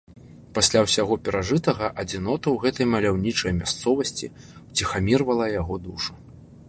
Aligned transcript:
Пасля 0.57 0.79
ўсяго 0.85 1.17
перажытага 1.27 1.89
адзінота 2.03 2.47
ў 2.53 2.55
гэтай 2.63 2.85
маляўнічай 2.95 3.51
мясцовасці 3.61 4.33
ўціхамірвала 4.69 5.45
яго 5.61 5.75
душу. 5.89 6.13